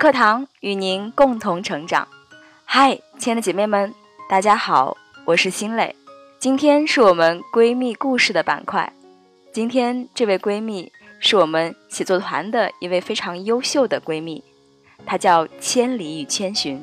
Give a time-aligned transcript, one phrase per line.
[0.00, 2.08] 课堂与您共同成长。
[2.64, 3.94] 嗨，亲爱的姐妹们，
[4.30, 4.96] 大家好，
[5.26, 5.94] 我是新蕾。
[6.38, 8.90] 今天是我们闺蜜故事的板块。
[9.52, 14.42] 今天这位闺蜜是我们写作团的一位非常优秀的闺蜜，
[15.04, 16.82] 她叫千里与千寻。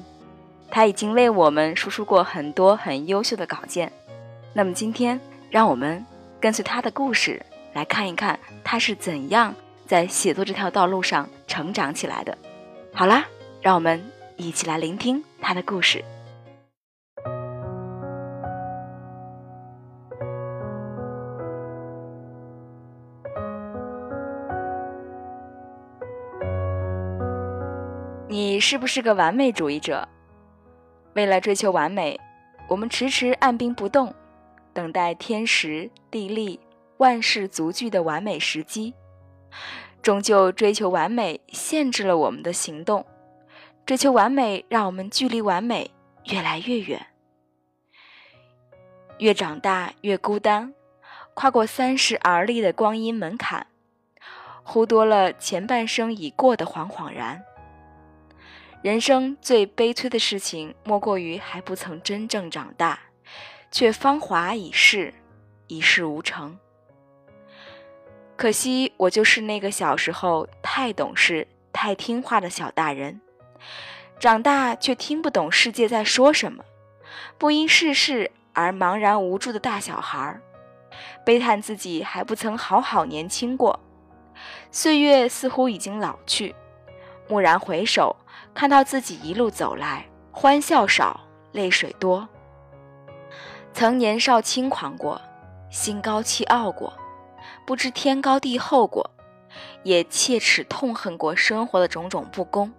[0.69, 3.91] 她已经为我们输出过很多很优秀的稿件。
[4.53, 6.05] 那么今天，让我们
[6.39, 9.55] 跟随她的故事来看一看她是怎样
[9.87, 12.37] 在写作这条道路上成长起来的。
[12.97, 13.23] 好啦，
[13.61, 14.03] 让我们
[14.37, 16.03] 一起来聆听他的故事。
[28.27, 30.07] 你是不是个完美主义者？
[31.13, 32.19] 为了追求完美，
[32.67, 34.11] 我们迟迟按兵不动，
[34.73, 36.59] 等待天时地利
[36.97, 38.91] 万事足具的完美时机。
[40.07, 43.05] 终究，追求完美限制了我们的行动，
[43.85, 45.91] 追求完美让我们距离完美
[46.31, 47.07] 越来越远。
[49.17, 50.73] 越长大越孤单，
[51.33, 53.67] 跨过三十而立的光阴门槛，
[54.63, 57.43] 忽多了前半生已过的惶惶然。
[58.81, 62.97] 人生最悲催的事情，莫过于还不曾真正长大，
[63.69, 65.13] 却芳华已逝，
[65.67, 66.57] 一事无成。
[68.37, 73.19] 可惜我就是那个小时候太懂事、太听话的小大人，
[74.19, 76.63] 长大却听不懂世界在说什么，
[77.39, 80.39] 不因世事而茫然无助的大小孩儿，
[81.25, 83.79] 悲叹自己还不曾好好年轻过，
[84.71, 86.53] 岁月似乎已经老去，
[87.29, 88.15] 蓦然回首。
[88.53, 91.19] 看到自己一路走来，欢笑少，
[91.51, 92.27] 泪水多。
[93.73, 95.21] 曾年少轻狂过，
[95.69, 96.91] 心高气傲过，
[97.67, 99.11] 不知天高地厚过，
[99.83, 102.71] 也切齿痛恨过生活的种种不公，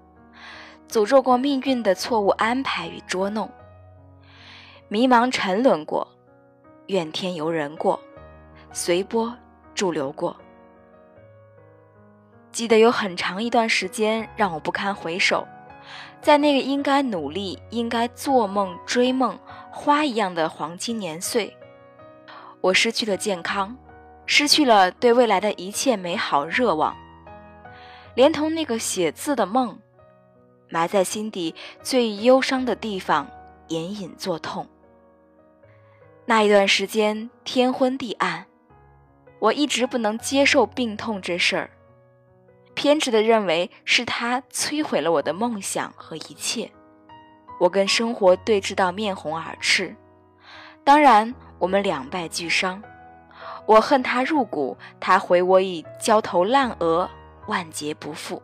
[0.88, 3.50] 诅咒过命运的错误安排与捉弄。
[4.88, 6.08] 迷茫沉沦过，
[6.86, 8.00] 怨天尤人过，
[8.72, 9.36] 随波
[9.74, 10.34] 逐流过。
[12.50, 15.46] 记得有很长一段时间，让我不堪回首。
[16.22, 19.38] 在那个应该努力、应该做梦、追梦、
[19.70, 21.54] 花一样的黄金年岁，
[22.62, 23.76] 我失去了健康，
[24.30, 26.94] 失去了对未来的一切美好热望，
[28.14, 29.78] 连同那个写字的梦，
[30.68, 33.26] 埋在心底最忧伤的地方，
[33.68, 34.68] 隐隐作痛。
[36.26, 38.44] 那一段时间天昏地暗，
[39.38, 41.70] 我一直不能接受病痛这事儿。
[42.74, 46.70] 偏执的认为是他摧毁了我的梦想和一切，
[47.58, 49.96] 我跟生活对峙到面红耳赤，
[50.84, 52.80] 当然我们两败俱伤。
[53.68, 57.06] 我恨他入骨，他回我以焦头烂额，
[57.48, 58.42] 万劫不复。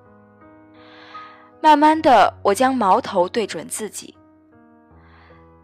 [1.63, 4.15] 慢慢的，我将矛头对准自己，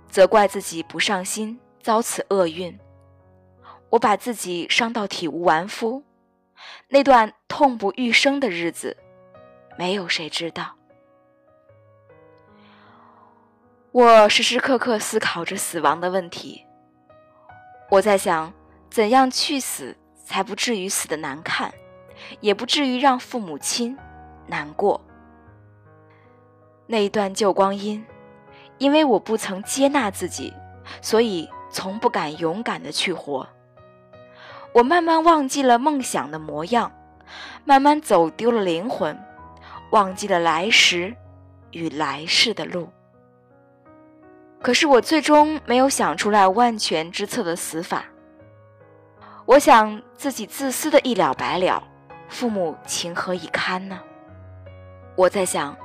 [0.09, 2.81] 责怪自己不上心，遭此厄运。
[3.91, 6.03] 我把自己伤到体无完肤。
[6.89, 8.97] 那段痛不欲生的日子，
[9.77, 10.75] 没有谁知道。
[13.93, 16.65] 我时时刻刻思考着死亡的问题。
[17.91, 18.51] 我在想，
[18.91, 21.73] 怎样去死才不至于死的难看，
[22.41, 23.97] 也不至于让父母亲
[24.49, 25.01] 难过。
[26.87, 28.05] 那一段旧光阴，
[28.79, 30.53] 因为我不曾接纳自己，
[31.01, 33.49] 所以从不敢勇敢的去活。
[34.75, 36.91] 我慢慢忘记了梦想的模样，
[37.65, 39.17] 慢慢走丢了灵魂，
[39.91, 41.15] 忘记了来时
[41.71, 42.89] 与来世的路。
[44.61, 48.05] 可是我最终没有想出来万全之策的死法。
[49.51, 51.83] 我想自己自私的一了百了，
[52.29, 53.99] 父母情何以堪呢？
[55.17, 55.77] 我在想，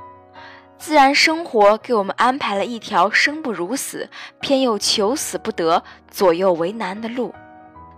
[0.78, 4.08] 自然生活给我们安排了一条生不如死，
[4.40, 7.34] 偏又求死不得，左右为难的路。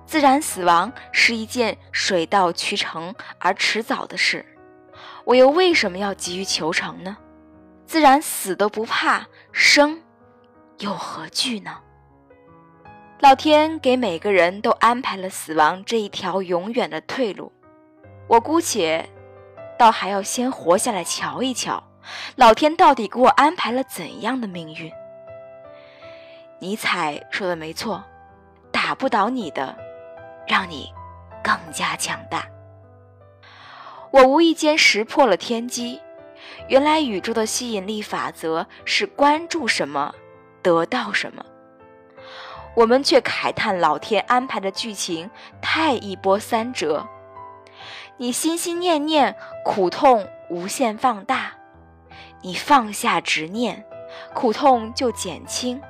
[0.06, 4.43] 自然死亡是一件水到渠成而迟早的事，
[5.26, 7.14] 我又为什么要急于求成呢？
[7.84, 10.00] 自然死都不怕，生
[10.78, 11.76] 又何惧呢？
[13.20, 17.53] 老天给每个人都安排了死亡这一条永远的退路，
[18.29, 19.09] 我姑且
[19.76, 21.82] 倒还要先活下来瞧一瞧，
[22.37, 24.93] 老天到底给我安排了怎样的命运？
[26.61, 28.05] 尼采说的没错，
[28.70, 29.76] 打不倒你的。
[30.47, 30.91] 让你
[31.44, 32.47] 更加强大。
[34.11, 36.00] 我无意间识破了天机，
[36.69, 40.15] 原来宇宙的吸引力法则是关注什么
[40.62, 41.44] 得到什么。
[42.78, 45.28] 我们却慨叹老天安排的剧情
[45.60, 47.08] 太一波三折，
[48.19, 49.34] 你心心念念，
[49.64, 51.54] 苦痛无限放大；
[52.40, 53.84] 你放下执念，
[54.32, 55.82] 苦痛就减轻，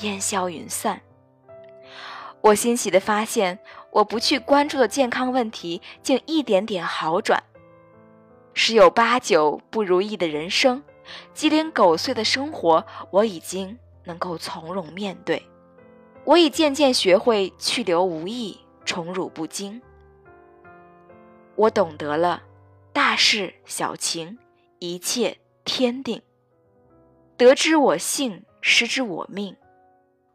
[0.00, 1.02] 烟消云散。
[2.40, 3.60] 我欣喜地发现，
[3.92, 7.44] 我不去关注的健康问题竟一点点好转。
[8.54, 10.82] 十有八九不如意的人生，
[11.32, 15.40] 鸡零狗碎的生活，我已经能够从容面对。
[16.24, 19.80] 我已渐渐学会去留无意，宠辱不惊。
[21.56, 22.42] 我懂得了，
[22.92, 24.38] 大事小情，
[24.78, 26.22] 一切天定。
[27.36, 29.56] 得之我幸，失之我命，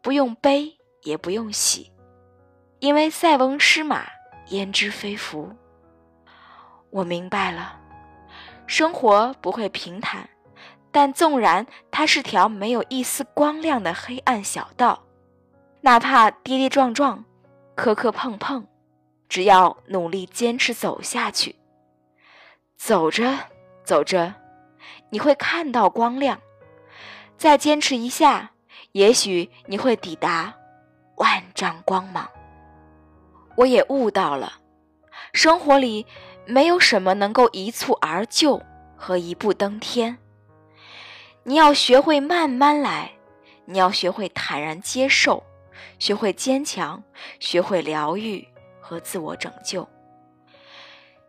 [0.02, 1.92] 不用悲，也不用喜，
[2.80, 4.06] 因为塞翁失马，
[4.48, 5.50] 焉知非福。
[6.90, 7.80] 我明白了。
[8.66, 10.28] 生活不会平坦，
[10.90, 15.03] 但纵然它是条没有一丝光亮的黑暗小道，
[15.84, 17.22] 哪怕跌跌撞撞、
[17.74, 18.64] 磕磕碰碰，
[19.28, 21.56] 只要努力坚持走下去，
[22.74, 23.38] 走着
[23.84, 24.32] 走着，
[25.10, 26.40] 你会看到光亮。
[27.36, 28.52] 再坚持一下，
[28.92, 30.54] 也许你会抵达
[31.16, 32.26] 万丈光芒。
[33.54, 34.54] 我也悟到了，
[35.34, 36.06] 生活里。
[36.46, 38.62] 没有什么能够一蹴而就
[38.98, 40.18] 和一步登天。
[41.42, 43.12] 你要学会慢慢来，
[43.64, 45.42] 你要学会坦然接受，
[45.98, 47.02] 学会坚强，
[47.40, 48.46] 学会疗愈
[48.80, 49.88] 和自我拯救。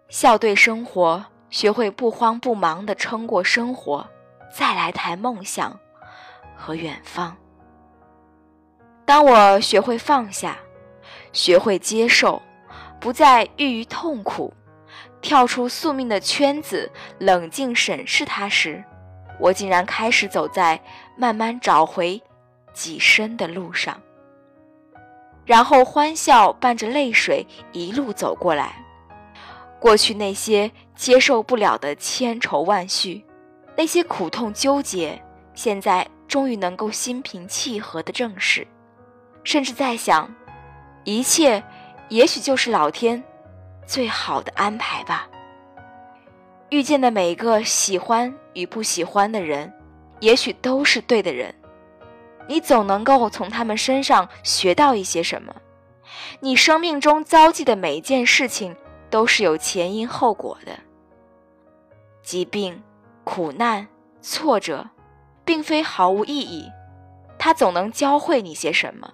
[0.09, 4.07] 笑对生活，学会不慌不忙地撑过生活，
[4.53, 5.79] 再来谈梦想
[6.55, 7.35] 和远方。
[9.05, 10.57] 当我学会放下，
[11.31, 12.41] 学会接受，
[12.99, 14.53] 不再郁于痛苦。
[15.21, 18.83] 跳出宿命的圈子，冷静审视它时，
[19.39, 20.79] 我竟然开始走在
[21.17, 22.21] 慢慢找回
[22.73, 23.99] 己身的路上。
[25.45, 28.83] 然后欢笑伴着泪水一路走过来，
[29.79, 33.23] 过去那些接受不了的千愁万绪，
[33.77, 35.21] 那些苦痛纠结，
[35.53, 38.67] 现在终于能够心平气和的正视，
[39.43, 40.33] 甚至在想，
[41.03, 41.63] 一切
[42.09, 43.23] 也许就是老天。
[43.87, 45.29] 最好的安排吧。
[46.71, 49.71] 遇见的每一个喜欢与不喜欢的人，
[50.21, 51.53] 也许都是对的人。
[52.47, 55.53] 你总能够从他们身上学到一些什么。
[56.39, 58.75] 你生命中遭际的每一件事情，
[59.09, 60.77] 都是有前因后果的。
[62.21, 62.81] 疾病、
[63.23, 63.87] 苦难、
[64.21, 64.89] 挫折，
[65.43, 66.71] 并非毫无意义，
[67.37, 69.13] 它总能教会你些什么。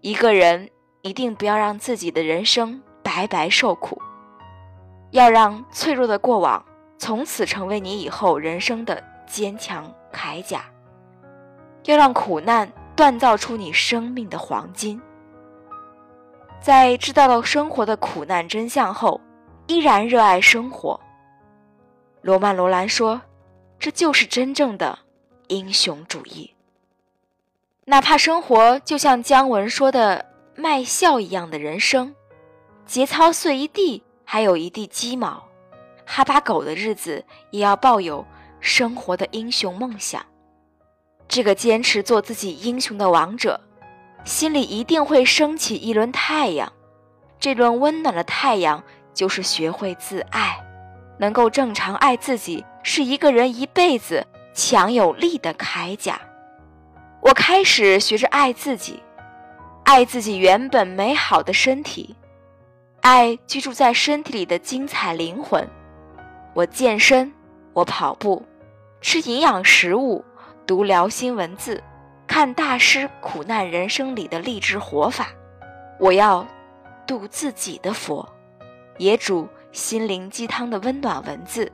[0.00, 0.70] 一个人
[1.02, 2.82] 一定不要让自己的人生。
[3.02, 4.00] 白白受苦，
[5.10, 6.64] 要让脆弱的过往
[6.96, 10.60] 从此成为你以后人生的坚强铠甲；
[11.84, 15.00] 要让苦难锻造出你生命的黄金。
[16.60, 19.20] 在知道了生活的苦难真相后，
[19.66, 21.00] 依然热爱生活。
[22.20, 23.22] 罗曼·罗兰说
[23.80, 24.98] ：“这就是真正的
[25.48, 26.52] 英雄主义。”
[27.86, 32.14] 哪怕生活就像姜文说的“卖笑一样的人生”。
[32.84, 35.44] 节操碎一地，还有一地鸡毛；
[36.04, 38.26] 哈巴狗的日子，也要抱有
[38.60, 40.24] 生活的英雄梦想。
[41.30, 43.60] 这个坚持做自己英雄的王者，
[44.24, 46.72] 心里一定会升起一轮太阳。
[47.38, 48.82] 这轮温暖的太阳，
[49.14, 50.58] 就是学会自爱，
[51.20, 56.20] 能够正常爱自己，是一个人一辈子强有力的铠甲。
[57.20, 59.00] 我开始学着爱自己，
[59.84, 62.16] 爱自己原本美好的身体。
[63.02, 65.64] 爱居住在身体里的精彩灵魂。
[66.54, 67.32] 我健身，
[67.72, 68.44] 我跑步，
[69.00, 70.24] 吃营养食物，
[70.70, 71.82] 读疗心文字，
[72.28, 75.26] 看大师苦难人生里的励志活法。
[75.98, 76.46] 我要
[77.08, 78.24] 度自己的佛，
[78.96, 81.72] 也煮心灵鸡汤的温暖文字，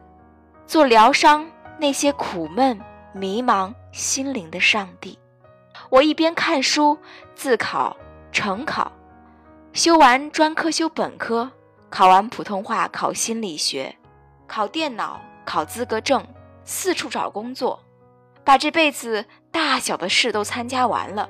[0.67, 1.47] 做疗伤
[1.79, 2.81] 那些苦闷
[3.13, 5.19] 迷茫心灵的上帝。
[5.91, 6.97] 我一边看书，
[7.35, 7.95] 自考
[8.33, 8.91] 成考。
[9.75, 11.51] 修完专科，修本科，
[11.91, 13.95] 考完普通话，考心理学，
[14.47, 16.27] 考电脑，考资格证，
[16.65, 17.79] 四处找工作，
[18.47, 21.29] 把这辈子大小的事都参加完了，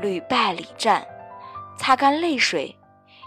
[0.00, 1.02] 屡败屡战，
[1.78, 2.76] 擦干泪水，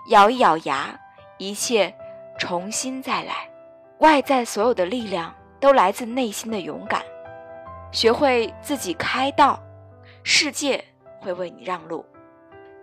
[0.10, 0.96] 咬一咬牙，
[1.40, 1.92] 一切
[2.38, 3.50] 重新再来。
[3.98, 7.02] 外在所有的力量都来自内心的勇敢。
[7.92, 9.60] 学会自己开道，
[10.22, 10.86] 世界
[11.20, 12.06] 会为你让路。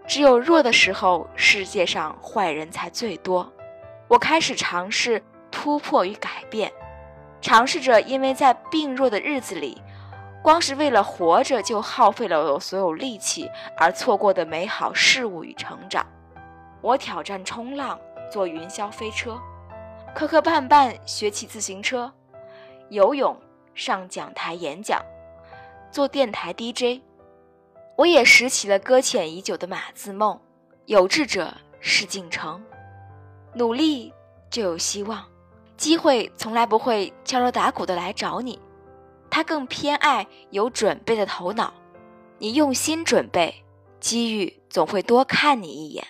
[0.08, 3.49] 只有弱的时候，世界上坏人才最多。
[4.08, 5.22] 我开始尝试
[5.52, 6.72] 突破与改变，
[7.40, 9.80] 尝试着因为在病弱的日子里，
[10.42, 16.04] 光是为了活着就耗费了我所有力气而错过的美好事物与成长。
[16.80, 17.96] 我挑战冲浪，
[18.30, 19.40] 坐云霄飞车，
[20.12, 22.12] 磕磕绊绊学骑自行车，
[22.88, 23.37] 游泳、
[23.72, 25.00] 上讲台演讲，
[25.92, 27.00] 做电台 DJ。
[27.96, 30.40] 我也拾起了搁浅已久的马字梦：
[30.87, 32.61] 有志者事竟成，
[33.54, 34.12] 努力
[34.50, 35.25] 就有希望。
[35.76, 38.58] 机会从来不会敲锣打鼓的来找你，
[39.34, 41.72] 他更偏爱有准备的头脑。
[42.36, 43.64] 你用心准备，
[43.98, 46.06] 机遇总会多看你一眼。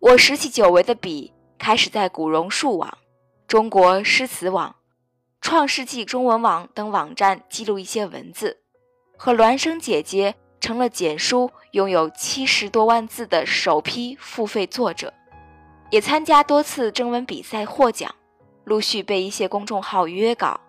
[0.00, 2.98] 我拾起久违的笔，开始在古榕树网、
[3.46, 4.74] 中国诗词网、
[5.40, 8.58] 创世纪中文网等网站记录一些文字，
[9.16, 15.14] 和孪生姐姐成了简书拥有七十多万字的首批付费作者，
[15.92, 18.12] 也参加多次征文比赛获奖。
[18.64, 20.60] 陆续被一些公众号约稿，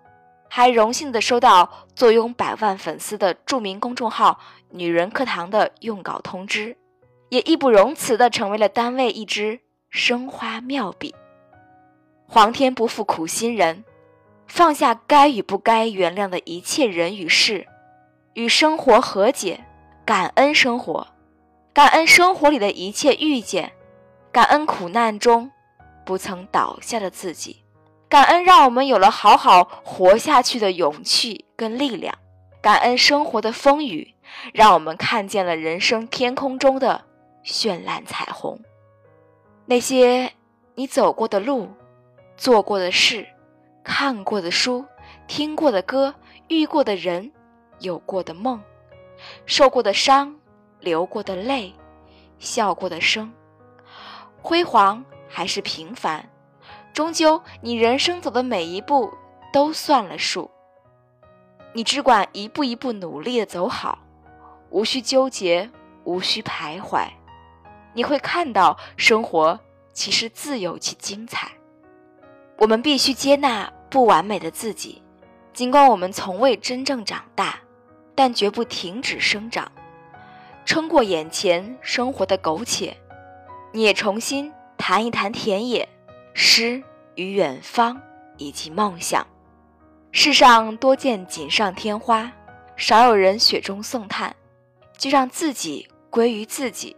[0.50, 4.40] 还荣幸的收到坐拥百万粉丝的著名公众号
[4.72, 6.76] “女人课堂”的用稿通知，
[7.30, 11.14] 也义不容辞的成为了单位一支生花妙笔。
[12.28, 13.84] 皇天不负苦心人，
[14.48, 17.68] 放下该与不该原谅的一切人与事，
[18.34, 19.64] 与生活和解，
[20.04, 21.08] 感恩生活，
[21.74, 23.72] 感恩生活里的一切遇见，
[24.32, 25.52] 感恩苦难中
[26.06, 27.59] 不曾倒下的自己。
[28.10, 32.18] 感恩让我们有了好好活下去的勇气跟力量，
[32.60, 34.16] 感恩生活的风雨，
[34.52, 37.06] 让我们看见了人生天空中的
[37.46, 38.60] 绚烂彩虹。
[39.68, 40.34] 那些
[40.74, 41.70] 你走过的路、
[42.36, 43.28] 做过的事、
[43.84, 44.84] 看过的书、
[45.28, 46.16] 听过的歌、
[46.48, 47.32] 遇过的人、
[47.78, 48.60] 有过的梦、
[49.46, 50.36] 受过的伤、
[50.80, 51.72] 流过的泪、
[52.40, 53.32] 笑过的声，
[54.42, 56.28] 辉煌还是平凡？
[57.00, 59.14] 终究，你人生走的每一步
[59.54, 60.52] 都算了数。
[61.72, 64.00] 你只管一步一步努力的走好，
[64.70, 65.70] 无需纠结，
[66.04, 67.08] 无需徘徊。
[67.94, 69.58] 你会看到，生活
[69.94, 71.50] 其实自有其精彩。
[72.58, 75.02] 我们必须接纳不完美的自己，
[75.54, 77.62] 尽管我们从未真正长大，
[78.14, 79.72] 但绝不停止生长。
[80.66, 82.98] 撑过眼前生活的苟且，
[83.72, 85.88] 你也重新谈一谈田野
[86.34, 86.84] 诗。
[87.20, 88.02] 与远方，
[88.38, 89.28] 以及梦想。
[90.12, 92.32] 世上多见锦上添花，
[92.78, 94.34] 少有人雪中送炭。
[94.98, 96.96] 就让自己归于自己，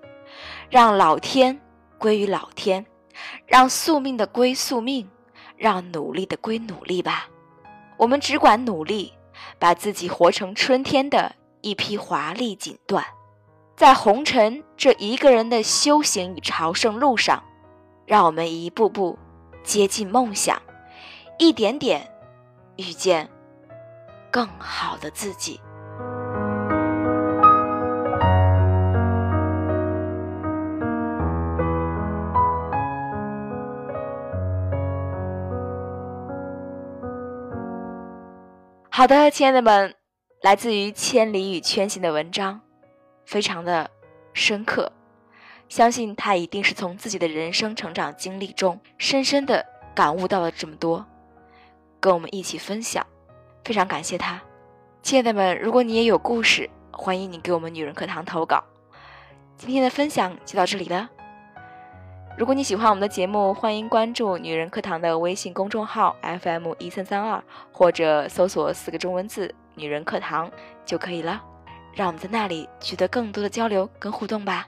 [0.69, 1.59] 让老天
[1.99, 2.83] 归于老天，
[3.45, 5.07] 让宿命的归宿命，
[5.55, 7.27] 让努力的归努力吧。
[7.97, 9.13] 我们只管努力，
[9.59, 13.03] 把自己活成春天的一批华丽锦缎，
[13.75, 17.43] 在红尘这一个人的修行与朝圣路上，
[18.07, 19.19] 让我们一步步。
[19.63, 20.61] 接近梦想，
[21.37, 22.09] 一点点
[22.75, 23.29] 遇见
[24.29, 25.59] 更好的自己。
[38.93, 39.95] 好的，亲爱的们，
[40.41, 42.61] 来自于千里与圈行的文章，
[43.25, 43.89] 非常的
[44.33, 44.91] 深刻。
[45.71, 51.05] 相信他一定是从自己的人生成长经历中深深的感悟到了这么多，
[51.97, 53.07] 跟我们一起分享，
[53.63, 54.41] 非常感谢他，
[55.01, 58.61] 亲爱的们，如果你也有故事，欢迎你给我们女人课堂投稿。
[59.55, 61.09] 今天的分享就到这里了，
[62.37, 70.51] 如果你喜欢我们的节目，欢迎关注女人课堂的微信公众号 FM 一三三二，或者搜索四个中文字“女人课堂”
[70.85, 71.41] 就可以了，
[71.93, 74.67] 让我们在那里取得更多的交流跟互动吧。